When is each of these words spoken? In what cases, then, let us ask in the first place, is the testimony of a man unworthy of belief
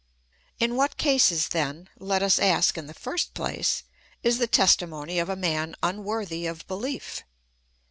In 0.59 0.75
what 0.75 0.97
cases, 0.97 1.49
then, 1.49 1.87
let 1.99 2.23
us 2.23 2.39
ask 2.39 2.75
in 2.75 2.87
the 2.87 2.93
first 2.95 3.35
place, 3.35 3.83
is 4.23 4.39
the 4.39 4.47
testimony 4.47 5.19
of 5.19 5.29
a 5.29 5.35
man 5.35 5.75
unworthy 5.83 6.47
of 6.47 6.65
belief 6.65 7.21